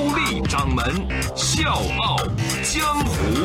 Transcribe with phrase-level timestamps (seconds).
[0.00, 0.82] 高丽掌门
[1.36, 2.16] 笑傲
[2.62, 3.44] 江湖，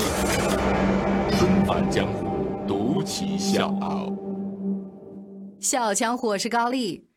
[1.37, 4.09] 重返江湖，独骑笑傲。
[5.59, 7.09] 笑傲江湖，我是高丽。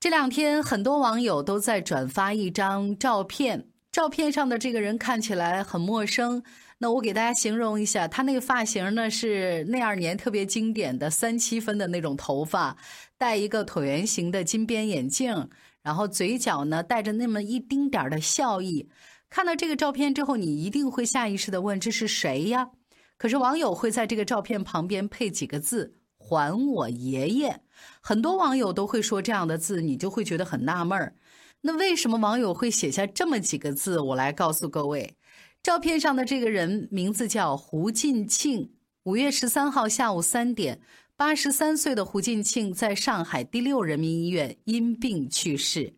[0.00, 6.42] 这两天，很多网友都在转发一张照片，照片上的这个人看起来很陌生。
[6.78, 12.76] 那我给大家形容一下，他那个发型呢是那二年特别经典的三七分的那种头发，
[13.16, 15.48] 戴一个椭圆形的金边眼镜，
[15.82, 18.88] 然后嘴角呢带着那么一丁点儿的笑意。
[19.28, 22.70] 看到这个照片之后，你一定会下意识的问这是谁呀？
[23.16, 27.60] 可是网友会在这个照片旁边配几个字：“还我爷爷。”
[28.00, 31.14] 很多网友都会说这样的字，你就会觉得很纳闷儿。
[31.60, 34.00] 那为什么网友会写下这么几个字？
[34.00, 35.16] 我来告诉各位。
[35.62, 38.72] 照片上的这个人名字叫胡进庆。
[39.04, 40.80] 五月十三号下午三点，
[41.20, 45.92] 八十三岁的胡进庆在上海第六人民医院因病去世。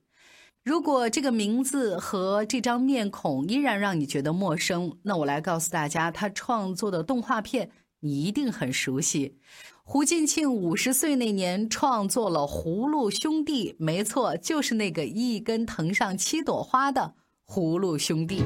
[0.64, 7.70] 如果这个名字和这张面孔依然让你觉得陌生，那我来告诉大家，他创作的动画片
[8.01, 9.39] 你一定很熟悉。
[9.84, 17.14] 胡进庆五十岁那年创作了《葫芦兄弟》，没错，就是那个一根藤上七朵花的
[17.47, 18.42] 葫芦兄弟。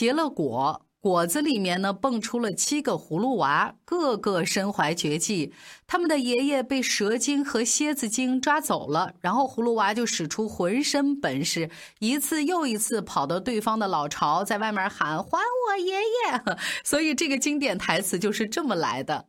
[0.00, 5.52] 结了果，果子里面呢蹦出了七个葫芦娃，个个身怀绝技。
[5.86, 11.68] 他们的爷爷被蛇精和蝎子精抓走了，然后葫芦娃就使出浑身本事，
[11.98, 16.42] 一次又一次跑到对方的老巢，在外面喊“还我爷爷”。
[16.82, 19.26] 所以这个经典台词就是这么来的。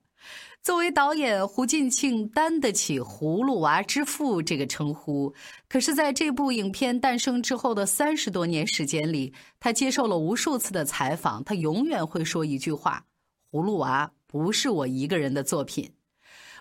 [0.63, 5.33] 作为导演，胡进庆担得起“葫芦娃之父”这个称呼。
[5.67, 13.03] 可是，在这部影片诞生之后的三十多年时间里，他接受了无数次的采访，他永远会说一句话
[13.51, 15.93] ：“葫芦娃不是我一个人的作品。”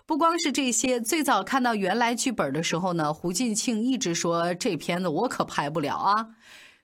[0.06, 6.26] 不光是这些，最早看到原来剧本的时候呢，胡进庆一直说：“这片子我可拍不了啊。”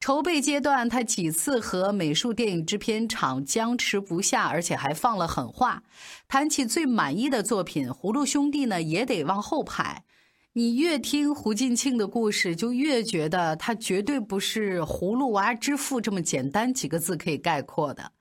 [0.06, 5.82] 筹备阶段，他几次和美术电影制片厂僵持不下，而且还放了狠话。
[6.28, 10.04] 谈起最满意的作品《葫芦兄弟》呢，也得往后排。
[10.52, 18.12] 你越听胡进庆的故事，就越觉得他绝对不是“葫芦娃之父”这么简单几个字可以概括的。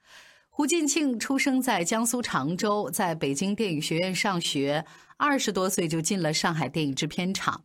[0.50, 4.84] 胡进庆出生在江苏常州，在北京电影学院上学，
[5.16, 7.62] 二十多岁就进了上海电影制片厂。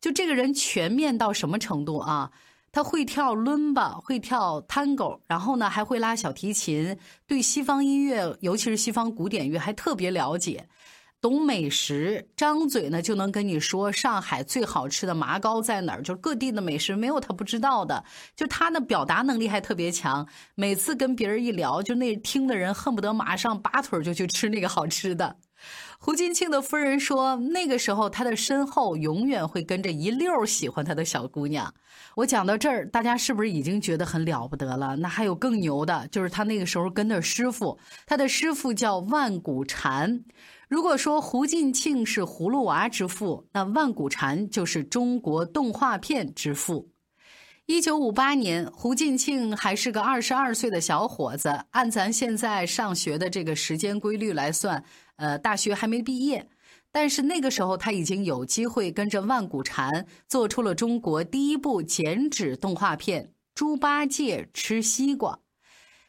[0.00, 2.32] 就这个人全面到什么程度啊？
[2.72, 6.96] 他会跳伦巴，会跳 tango，然后呢还会拉小提琴，
[7.26, 10.66] 对西方音乐，尤其是西方古典乐还特别了解，
[11.20, 18.02] 懂美食，张嘴呢就能跟你说上海最好吃的麻糕在哪儿，就是各地的美食没有他不知道的。
[18.34, 25.36] 就他的表达能力还特别强，每次跟别人一聊，就那听的人恨不得马上拔腿就去吃那个好吃的。
[26.04, 31.72] 胡金庆的夫人说：“那个时候，他的身后永远会跟着一溜喜欢他的小姑娘。”
[32.16, 34.96] 我讲到这儿，大家是不是已经觉得很了不得了？
[34.96, 40.24] 那还有更牛的，就是他那个时候跟的师傅，他的师傅叫万古禅。
[40.68, 46.88] 如果说胡进庆是葫芦娃之父，那万古禅就是中国动画片之父。
[47.66, 54.82] 一九五八年，胡进庆还是个二十二岁的小伙子，按咱现在上学的这个时间规律来算。
[55.16, 56.48] 呃，大学还没毕业，
[56.90, 63.24] 但是那个时候他已经有机会跟着万古禅做出了中国第一部剪纸动画片
[63.54, 65.34] 《猪八戒吃西瓜》。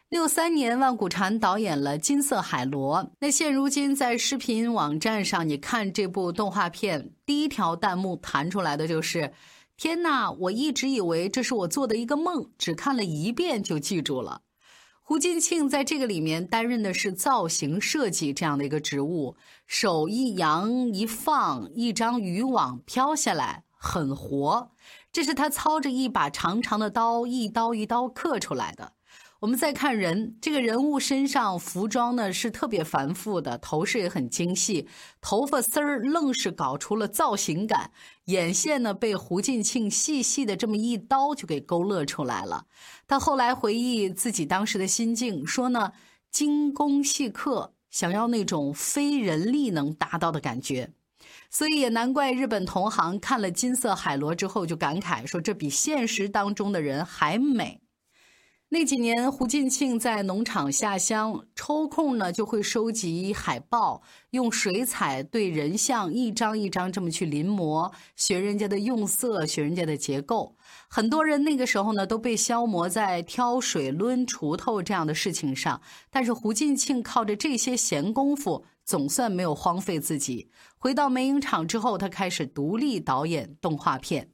[0.10, 3.00] 六三年，万古禅导演了《金色海螺》。
[3.20, 9.34] 那现如今在视频网站上，你看这部动画片，第一条弹幕弹出来的就是
[9.76, 10.32] ：“天哪！
[10.32, 14.42] 我一直以为这是我做的一个梦，只看了一遍就记住了。”
[15.06, 19.36] 胡金庆在这个里面担任的是造型设计这样的一个职务，
[19.68, 24.72] 手一扬一放，一张渔网飘下来，很活。
[25.12, 28.94] 这是他操着一把长长的刀，一刀一刀刻出来的。
[29.42, 34.88] 我们再看人，这个人物身上服装呢是特别繁复的，头饰也很精细，
[35.20, 37.92] 头发丝儿愣是搞出了造型感，
[38.26, 42.66] 眼线呢被胡进庆细细的这么一刀就给勾勒出来了。
[43.06, 45.92] 他后来回忆自己当时的心境，说呢
[46.32, 50.92] 精工细刻，想要那种非人力能达到的感觉，
[51.52, 57.83] 所以也难怪日本同行看了金色海螺之后就感慨说，这比现实当中的人还美。
[58.74, 70.56] 那几年，胡进庆在农场下乡，抽空呢就会收集海报，用水彩对人像一张一张这么去临摹，学人家的用色，学人家的结构。
[70.90, 75.80] 很多人那个时候呢都被消磨在挑水、抡锄头这样的事情上，
[76.10, 80.50] 但是胡进庆靠着这些闲工夫，总算没有荒废自己。
[80.80, 84.30] 回到梅影厂之后，他开始独立导演动画片。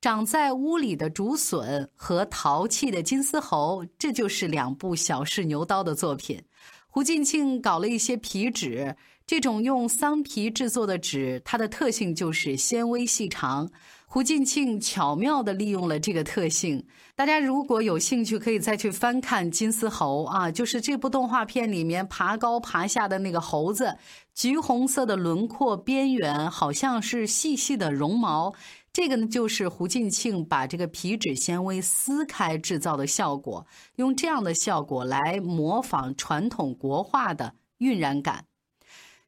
[0.00, 6.42] 长在屋里的竹笋和淘气的金丝猴，这就是两部小试牛刀的作品。
[6.88, 13.70] 胡进庆搞了一些皮纸，这种用桑皮制作的纸，它的特性就是纤维细长。
[14.06, 16.84] 胡进庆巧妙地利用了这个特性。
[17.14, 23.96] 大家如果有兴趣，可以再去翻看金丝猴啊，就是这部动画片里面爬高爬下的那个猴子，
[24.34, 28.52] 橘红色的轮廓边缘，好像是细细的绒毛。
[28.92, 33.64] 这个呢，就是胡进庆把这个皮纸纤维撕开制造的效果，
[33.96, 38.46] 用这样的效果来模仿传统国画的晕染感。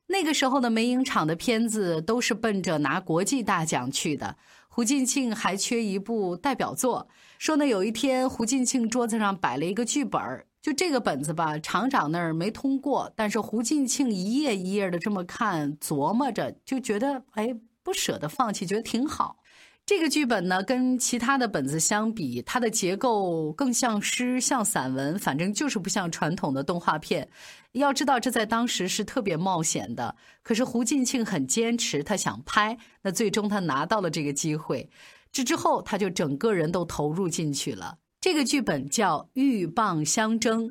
[0.06, 4.36] 那个时候的梅影厂的片子都是奔着拿国际大奖去的，
[4.68, 7.08] 胡进庆还缺一部代表作。
[7.38, 10.20] 说呢，有一天胡进庆桌子上摆了一个剧本
[10.60, 19.36] 就这个本子吧，厂长那儿没通过，但是胡进庆一页一页的这么看琢磨着，就觉得哎，不舍得放弃，觉得挺好。
[19.84, 27.29] 这个剧本呢，跟其他的本子相比，它的结构更像诗，像散文，反正就是不像传统的动画片。
[27.73, 30.14] 要知道，这在当时是特别冒险的。
[30.43, 34.88] 可是胡进庆很坚持，他想拍，那最终他拿到了这个机会。
[35.32, 37.99] 这之后，他就整个人都投入进去了。
[38.20, 40.69] 这个剧本叫《鹬蚌相争》。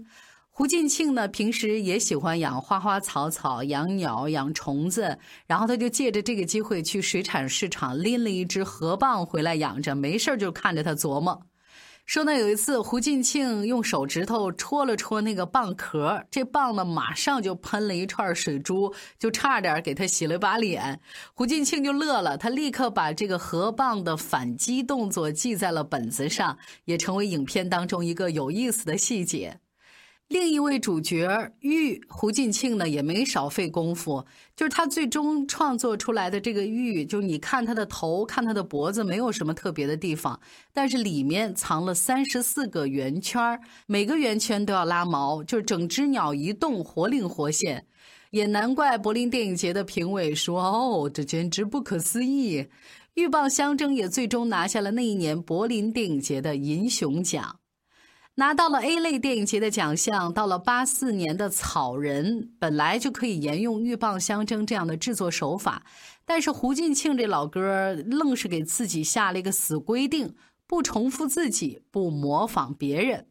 [0.62, 5.18] 胡进庆呢，平时也喜欢养花花草草、养鸟、养虫子，
[5.48, 11.42] 然后他就借着这个机会去水产市场拎了一只河蚌回来养着，没事就看着他琢磨。
[12.06, 21.00] 说呢，有一次胡进庆用手指头戳了戳那个蚌壳，这蚌呢马上就喷了一串水珠，就差点给他洗了把脸。
[21.34, 26.56] 胡进庆就乐了，他立刻把这个河蚌的反击动作记在了本子上，
[26.86, 29.60] 也成为影片当中一个有意思的细节。
[30.32, 34.26] 另一位主角玉胡进庆呢，也没少费功夫。
[34.56, 40.40] 就是他最终创作出来的这个玉，就你看他的头，看他的脖子，没有什么特别的地方，
[40.72, 47.86] 但是里面藏了三十四个圆圈每个圆圈都要拉毛，就是整只鸟一动，活灵活现。
[48.30, 52.66] 也难怪柏林电影节的评委说：“哦，这简直不可思议。”
[53.16, 57.58] 鹬蚌相争也最终拿下了那一年柏林电影节的银熊奖。
[58.36, 65.84] 拿到了 A 类电影节的奖项，到了八四年的《草人》，本来就可以沿用鹬蚌相争这样的制作手法，
[66.26, 70.34] 但是胡进庆这老哥愣是给自己下了一个死规定：
[70.66, 73.20] 不重复自己，不模仿别人。《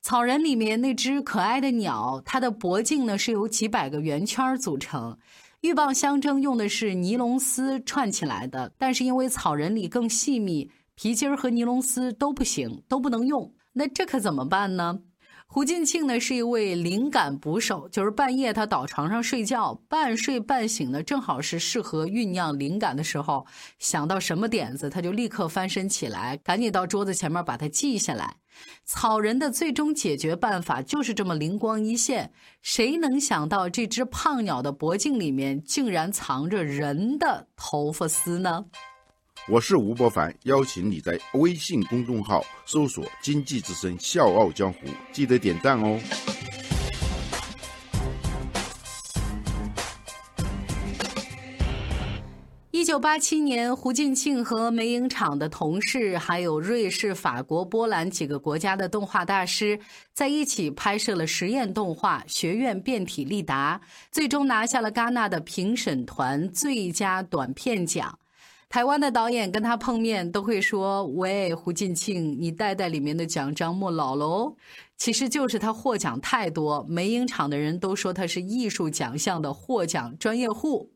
[0.00, 5.18] 草人》里面那只可爱的鸟，它的脖颈呢是由几百个圆圈组成，
[5.62, 10.70] 鹬蚌相争用的是尼龙丝串起来的，但是因为《草人》里更细密，
[11.02, 13.54] 皮筋儿和尼龙丝都不行，都不能用。
[13.72, 14.98] 那这可怎么办呢？
[15.46, 23.46] 胡进庆呢是一位灵感捕手，就是半夜他倒床上睡觉，半睡半醒的，正好是适合酝酿灵感的时候。
[23.78, 28.36] 想到什么点子，他就立刻翻身起来，赶紧到桌子前面把它记下来。
[28.84, 32.30] 草人的最终解决办法就是这么灵光一现。
[32.60, 38.66] 谁能想到这只胖鸟的脖颈里面竟然藏着人的头发丝呢？
[39.48, 44.78] 我是吴伯凡，邀请你在微信公众号搜索“经济之声笑傲江湖”，
[45.12, 45.98] 记得点赞哦。
[52.70, 59.80] 一九八七年，胡进庆和梅影厂的同事，还有瑞士、法国、波兰几个国家的动画大师，
[60.14, 63.80] 在一起拍摄了实验动画《学院变体利达》，
[64.12, 68.19] 最终拿下了戛纳的评审团最佳短片奖。
[68.70, 74.54] 台湾的导演跟他碰面都会说：“喂，胡进庆，你带带里面的奖章莫老喽。”
[74.96, 80.92] 其实就是他获奖太多，梅影厂的人都说他是艺术奖项的获奖专业户。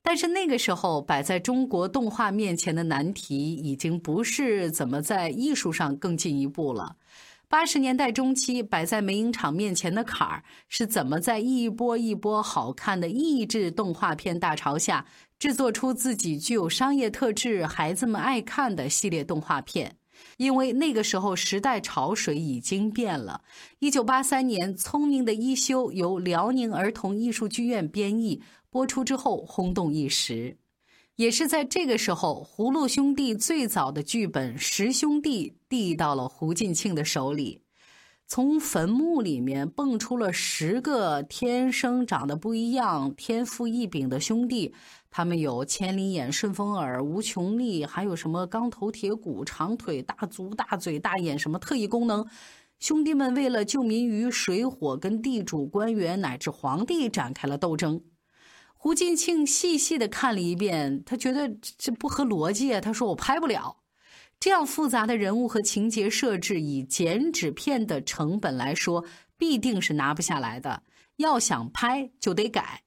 [0.00, 6.96] 但是那个时候摆在中国动画面前的难题，已经不是怎么在艺术上更进一步了。
[7.48, 15.06] 八十年代中期摆在美影厂面前的坎儿，是怎么在一波一波好看的益智动画片大潮下，
[15.38, 19.96] 制作出自己具有商业特质、孩子们爱看的系列动画片。
[20.38, 23.42] 因为那个时候时代潮水已经变了。
[23.80, 30.56] 一九八三年，《聪明的一休》由辽宁儿童艺术剧院编译播出之后，轰动一时。
[31.16, 37.65] 也是在这个时候，葫芦兄弟最早的剧本《十兄弟》递到了胡进庆的手里。
[38.28, 44.74] 从坟墓里面蹦出了十个天生长得不一样、天赋异禀的兄弟，
[45.10, 52.26] 他们有千里眼、顺风耳、无穷力，还有什么钢头铁骨、长腿、大足、大嘴、大眼，什么特异功能。
[52.80, 58.02] 兄弟们为了救民于水火，跟地主、官员乃至皇帝展开了斗争。
[58.74, 62.80] 胡进庆细细的看了一遍，他觉得这不合逻辑啊！
[62.80, 63.78] 他说：“我拍不了
[64.38, 69.04] 这样复杂的人物和情节设置，以剪纸片的成本来说，
[69.36, 70.82] 必定是拿不下来的。
[71.16, 72.82] 要想拍，就得改。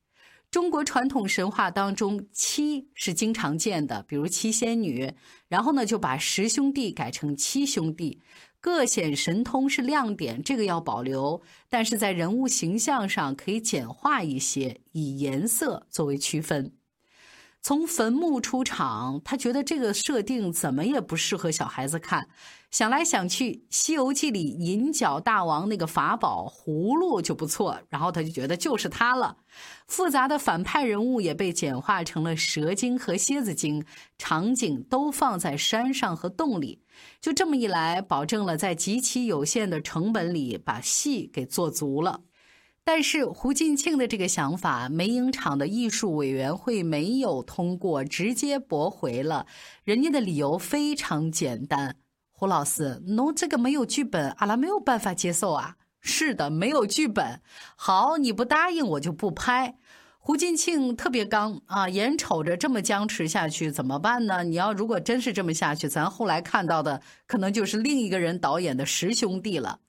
[0.51, 5.13] 中国传统神话当中，七是经常见的，比如七仙女，
[5.47, 8.21] 然后呢就把十兄弟改成七兄弟。”
[8.61, 16.73] 各显神通是亮点，这个要保留，但是在人物形象上可以简化一些，以颜色作为区分。
[17.61, 22.27] 从坟墓出场，他觉得这个设定怎么也不适合小孩子看。
[22.71, 29.37] 想来想去，《西游记》里银角大王那个法宝葫芦就不错，然后他就觉得就是它了。
[29.87, 33.83] 复杂的反派人物也被简化成了蛇精和蝎子精，
[34.17, 36.83] 场景都放在山上和洞里。
[37.19, 42.21] 就这么一来，保证了在极其有限的成本里把戏给做足了。
[42.91, 49.45] 但是胡进庆的这个想法，梅影厂的艺术委员会没有通过，直接驳回了。
[49.83, 51.97] 人家的理由非常简单：
[52.31, 55.75] 胡老师，侬这个没有剧本，阿拉没有办法接受啊。
[56.01, 57.39] 是的，没有剧本。
[57.75, 59.77] 好，你不答应，我就不拍。
[60.17, 64.43] 胡进庆特别刚啊，眼瞅着这么僵持下去，怎么办呢？
[64.43, 69.81] 你要如果真是这么下去，咱后来看到的可能就是另一个人导演的十兄弟了。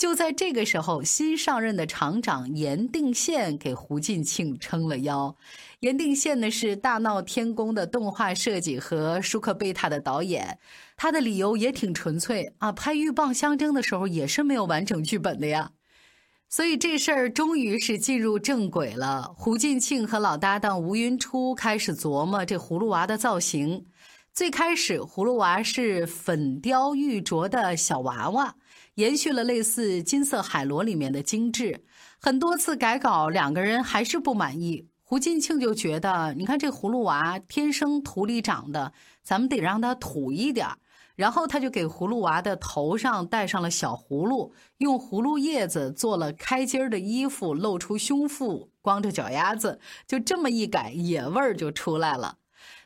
[0.00, 5.36] 就在这个时候，新上任的厂长严定宪给胡进庆撑了腰。
[5.80, 10.58] 严定宪呢是《大闹天宫》的动画设计和《舒克贝塔》的导演，
[10.96, 15.72] 他的理由也挺纯粹啊，拍《鹬蚌相争》的时候也是没有完整剧本的呀。
[16.48, 19.34] 所以这事儿终于是进入正轨了。
[19.36, 23.84] 胡进庆和老搭档吴云初开始琢磨这葫芦娃的造型。
[24.32, 28.56] 最开始，葫芦娃是粉雕玉琢的小娃娃。
[28.94, 31.84] 延续了类似《金色海螺》里面的精致，
[32.20, 34.88] 很多次改稿，两个人还是不满意。
[35.02, 38.92] 胡金庆就觉得，你看这葫芦娃天生土里长的，
[39.22, 40.68] 咱们得让他土一点
[41.16, 52.36] 然后他就给葫芦娃的头上戴上了小葫芦，用葫芦叶子做了开襟的衣服，露出胸腹，光着脚丫子，就这么一改，野味儿就出来了。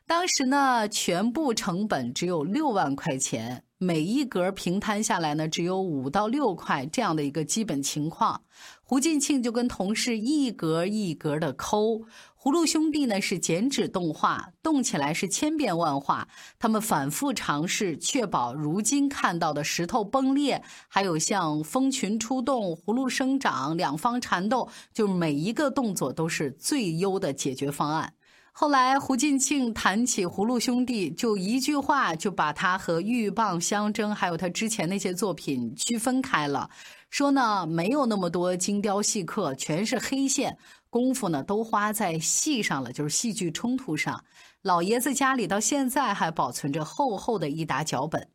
[0.07, 3.65] 当时呢，全部成本只有六万块钱。
[3.85, 8.41] 每一格平摊下来呢，只有五到六块这样的一个基本情况。
[8.83, 12.01] 胡进庆就跟同事一格一格的抠。
[12.41, 16.27] 葫芦兄弟呢是剪纸动画，动起来是千变万化。
[16.59, 28.15] 他们反复尝试，确保如今看到的石头崩裂，还有像蜂群出动、葫芦生长、两方缠斗，就每一个动作都是最优的解决方案。
[28.57, 36.71] 后来，胡进庆谈起《葫芦兄弟》，就一句话就把他和《鹬蚌相争》还有他之前那些作品区分开了，
[37.11, 40.57] 说呢没有那么多精雕细刻，全是黑线
[40.89, 44.23] 功夫呢，都花在戏上了，就是戏剧冲突上。
[44.63, 48.29] 老爷子家里到现在还保存着厚厚的一沓脚本。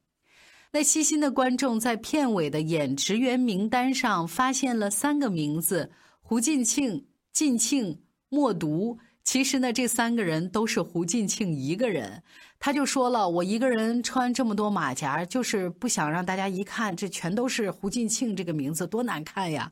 [0.74, 9.00] 那细心的观众在片尾的演职员名单上发现了三个名字：胡进庆、进庆、默读。
[9.24, 12.24] 其实呢，这三个人都是胡进庆一个人。
[12.60, 19.72] 他就说了：“我一个人穿这么多马甲，就是不想让大家一看这全都是胡进庆这个名字，多难看呀。”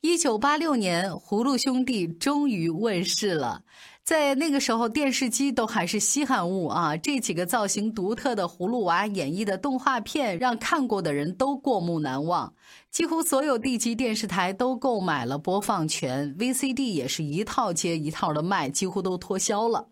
[0.00, 3.62] 一九八六年，《葫芦兄弟》终于问世了。
[4.04, 6.94] 在那个时候，电视机都还是稀罕物啊！
[6.94, 12.52] 这几个造型独特的葫芦娃演绎的动画片，让看过的人都过目难忘。
[12.90, 19.88] 几乎所有地级电视台都购买了播放权，VCD 也是一套接一套的卖，几乎都脱销了。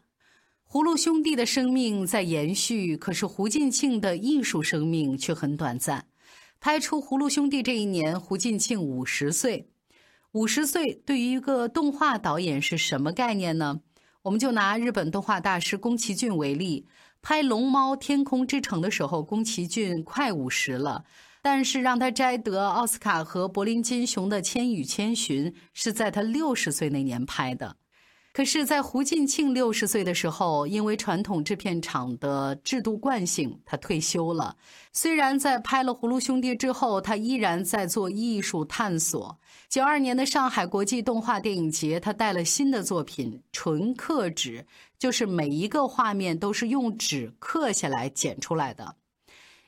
[0.70, 6.04] 葫芦兄弟的生命在延续，可是胡进庆的艺术生命却很短暂。
[6.60, 9.70] 拍出《葫芦兄弟》这一年，胡进庆五十岁。
[10.32, 13.80] 五十岁对于一个动画导演是什么概念呢？
[14.22, 16.86] 我们就拿日本动画大师宫崎骏为例，
[17.20, 21.04] 拍《龙猫：天空之城》的时候，宫崎骏快五十了，
[21.42, 27.78] 但是让他摘得奥斯卡和柏林金熊的《千与千寻》是在他六十岁那年拍的。
[28.32, 34.56] 可是，在胡进庆六十岁的时候，因为传统制片厂的制度惯性，他退休了。
[34.90, 39.38] 虽然在拍了《葫芦兄弟》之后，他依然在做艺术探索。
[39.68, 44.60] 九二年的上海国际动画电影节，他带了新的作品《纯刻纸》，
[44.98, 48.96] 就是每一个画面都是用纸刻下来剪出来的。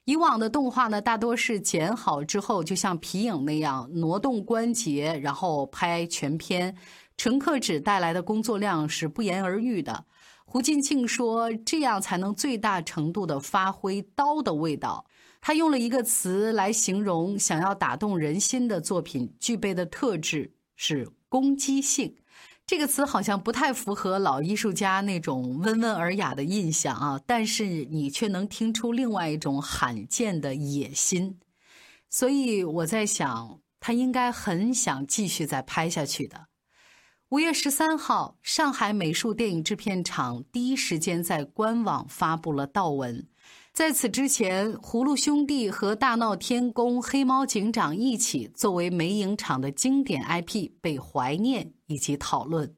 [0.06, 6.74] 以往的动画呢，大多是剪好之后，就像皮影那样挪动关节，然后拍全片。
[7.16, 10.04] 纯刻纸带来的工作量是不言而喻的。
[10.44, 15.06] 胡金庆说：“这样才能最大程度地发挥刀的味道。”
[15.40, 22.16] 他用了一个词来形容想要打动人心的作品具备的特质是“攻击性”。
[22.66, 31.38] 这个词好像不太符合老艺术家那种温文尔雅的印象啊，但是你却能听出另外一种罕见的野心。
[32.08, 36.46] 所以我在想，他应该很想继续再拍下去的。
[37.34, 43.26] 五月十三号，上海美术电影制片厂第一时间在官网发布了悼文。
[43.72, 52.72] 在此之前，葫芦兄弟和大闹天宫、黑猫警长一起作为美影厂的经典 IP 被怀念以及讨论。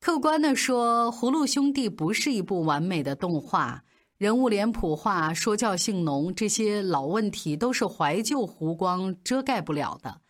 [0.00, 3.84] 客观地说，葫芦兄弟不是一部完美的动画，
[4.16, 10.22] 人物脸谱化、说教性浓，这些老问题都是怀旧弧光遮盖不了的。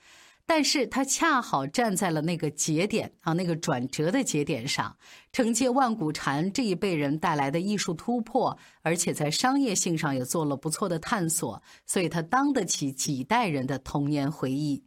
[0.49, 4.97] 但是他恰好站在了那个节点啊，那个转折的节点上，
[5.33, 14.85] 承接万古禅这一辈人带来的艺术突破，而且在商业性上也做了不错的探索，所以他当得起几代人的童年回忆。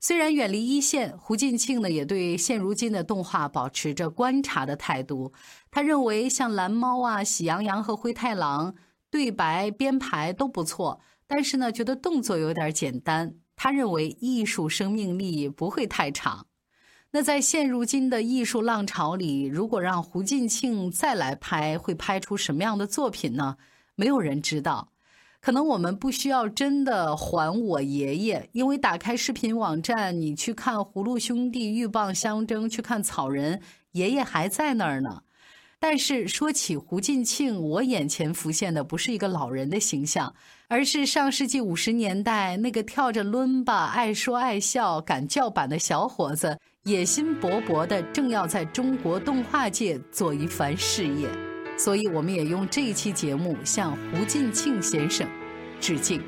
[0.00, 5.34] 虽然远离一线，胡进庆呢也对现如今的动画保持着观察的态度。
[5.70, 8.74] 他认为像蓝猫啊、喜羊羊和灰太狼
[9.10, 13.34] 对白编排都不错，但是呢，觉得动作有点简单。
[13.62, 16.46] 他认为艺术生命力不会太长。
[17.10, 23.58] 那在现如今的艺术浪潮里，如果让胡进庆再来拍，会拍出什么样的作品呢？
[23.96, 24.92] 没有人知道。
[25.42, 33.60] 可能我们不需要真的还我爷爷，因为打开视频网站，你去看《葫芦兄弟》鹬蚌相争，去看草人，
[33.92, 35.24] 爷爷还在那儿呢。
[35.82, 40.32] 但是说起胡进庆，我眼前浮现的不是一个老人的形象，
[40.68, 51.26] 而是上世纪五十年代那个跳着伦巴、爱说爱笑、敢叫板的小伙子，野心勃勃的，正要在中国动画界做一番事业。
[51.78, 55.26] 所以，我们也用这一期节目向胡进庆先生
[55.80, 56.22] 致敬。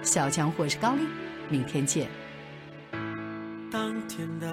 [0.00, 1.02] 小强，我是高丽，
[1.48, 2.06] 明天见。
[3.68, 4.46] 当天的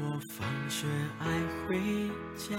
[0.00, 0.86] 我放学
[1.18, 1.26] 爱
[1.68, 1.76] 回
[2.34, 2.56] 家。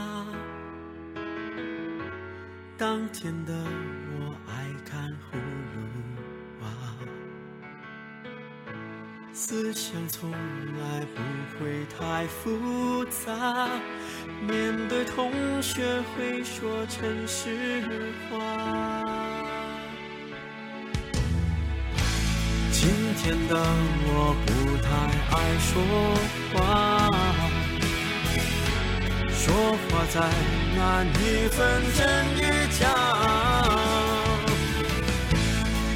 [2.76, 4.52] 当天的我爱
[4.84, 5.78] 看葫芦
[6.62, 6.68] 娃，
[9.32, 11.22] 思想从来不
[11.64, 13.70] 会太复杂，
[14.48, 15.32] 面对同
[15.62, 17.84] 学会说诚实
[18.30, 19.04] 话。
[22.72, 23.56] 今天的
[24.06, 24.90] 我不太
[25.32, 25.72] 爱说
[26.60, 27.23] 话。
[29.45, 29.53] 说
[29.89, 30.21] 话再
[30.77, 31.60] 难一分
[31.97, 32.01] 真
[32.38, 32.39] 与
[32.79, 32.82] 假，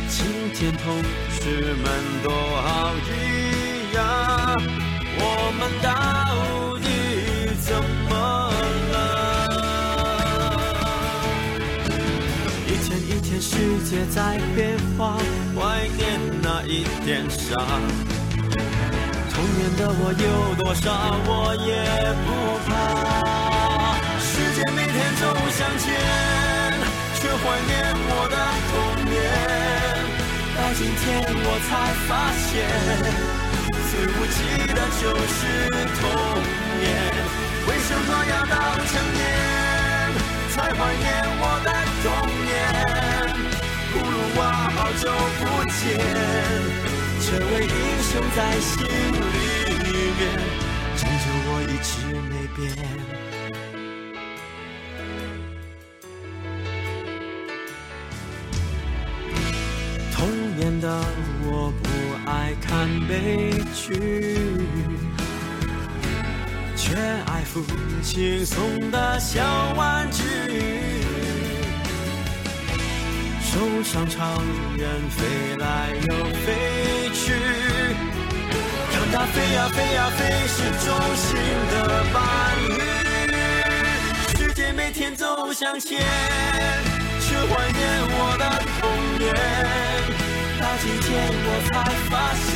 [0.10, 0.20] 今
[0.54, 1.86] 天同事们
[2.26, 3.10] 都好一
[3.96, 4.04] 样，
[5.18, 5.22] 我
[5.58, 5.88] 们到
[6.80, 6.86] 底
[7.62, 7.72] 怎
[8.10, 8.12] 么
[8.92, 8.96] 了？
[12.68, 13.56] 一天一天世
[13.86, 15.18] 界在变化，
[15.56, 17.56] 怀念那一点傻。
[19.38, 20.90] 童年的我有多少，
[21.30, 21.70] 我也
[22.26, 22.28] 不
[22.66, 23.94] 怕。
[24.18, 25.94] 世界每天走向前，
[27.22, 29.14] 却怀念我的童年。
[30.58, 31.70] 到今天我才
[32.10, 32.66] 发现，
[33.94, 34.42] 最无忌
[34.74, 35.38] 的就是
[36.02, 36.10] 童
[36.82, 36.90] 年。
[37.70, 38.58] 为什么要到
[38.90, 39.22] 成年
[40.50, 41.06] 才怀念
[41.38, 41.70] 我的
[42.02, 42.10] 童
[42.42, 42.50] 年？
[43.94, 44.42] 葫芦娃，
[44.74, 45.06] 好久
[45.38, 45.46] 不
[45.78, 46.97] 见。
[47.30, 47.70] 这位英
[48.04, 48.88] 雄在心里
[50.18, 50.20] 面，
[50.96, 51.92] 终究我一直
[52.24, 52.58] 没变。
[60.14, 60.16] 童
[60.56, 60.88] 年的
[61.44, 61.52] 我
[61.84, 61.86] 不
[62.30, 63.12] 爱看悲
[63.76, 63.86] 剧，
[66.78, 67.62] 却爱父
[68.02, 69.44] 亲送的小
[69.76, 70.24] 玩具。
[73.42, 74.42] 手上常
[74.78, 76.97] 人飞来又飞。
[77.14, 77.34] 去，
[78.92, 81.28] 看它飞呀飞呀飞，是忠心
[81.72, 81.76] 的
[82.14, 82.16] 伴
[82.70, 82.72] 侣。
[84.76, 86.00] 每天走向前，
[87.20, 88.44] 却怀念我的
[88.80, 88.82] 童
[89.20, 89.26] 年。
[90.60, 91.08] 到今天
[91.44, 91.72] 我才
[92.10, 92.14] 发
[92.46, 92.50] 现，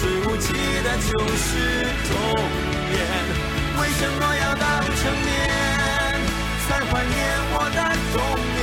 [0.22, 0.46] 无忌
[0.82, 1.48] 的就是
[2.08, 2.10] 童
[2.90, 2.94] 年。
[3.78, 5.28] 为什么要到成年
[6.66, 7.14] 才怀念
[7.52, 7.78] 我的
[8.12, 8.14] 童
[8.56, 8.58] 年？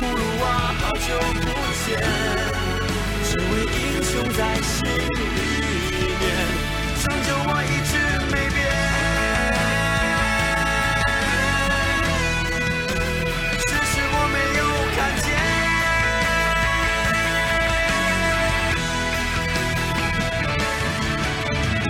[0.00, 0.44] 葫芦娃，
[0.80, 1.06] 好久
[1.40, 1.44] 不
[1.86, 1.88] 见，
[4.80, 5.20] 心里
[6.20, 6.22] 面，
[7.02, 7.92] 拯救我一直
[8.32, 8.58] 没变。
[13.66, 14.60] 只是我没有
[14.96, 15.28] 看见，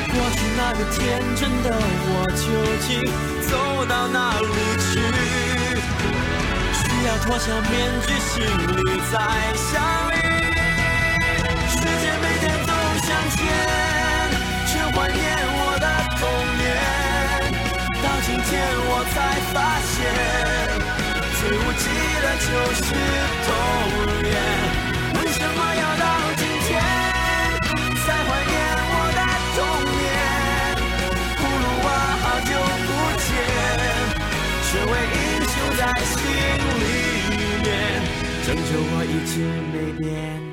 [0.08, 0.98] 过去那个天
[1.36, 1.66] 真的
[2.10, 2.42] 我究
[2.86, 2.88] 竟
[3.48, 3.50] 走
[3.86, 4.44] 到哪里
[4.80, 4.90] 去？
[6.74, 7.70] 需要脱下面
[8.04, 8.78] 具，心里
[9.12, 9.14] 再
[9.54, 9.72] 想
[13.10, 13.38] 向前，
[14.70, 15.18] 却怀念
[15.58, 16.22] 我的童
[16.62, 16.62] 年。
[18.00, 18.48] 到今天
[18.86, 19.14] 我才
[19.50, 19.98] 发现，
[21.40, 21.84] 最无忌
[22.22, 22.86] 的就是
[23.46, 23.50] 童
[24.22, 24.30] 年。
[25.18, 26.04] 为什么要到
[26.38, 26.70] 今天
[27.98, 28.54] 才怀念
[28.92, 29.20] 我的
[29.58, 29.58] 童
[29.90, 30.06] 年？
[31.34, 31.88] 葫芦娃，
[32.22, 32.50] 好久
[32.86, 32.88] 不
[33.26, 33.28] 见，
[34.70, 35.18] 这位英
[35.50, 36.14] 雄在心
[36.78, 36.86] 里
[37.64, 37.68] 面，
[38.46, 39.34] 拯救我一直
[39.72, 40.49] 没变。